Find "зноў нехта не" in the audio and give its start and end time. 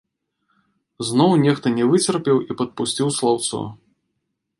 1.09-1.85